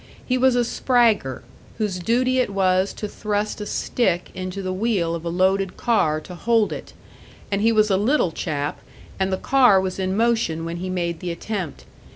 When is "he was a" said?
0.25-0.63, 7.61-7.97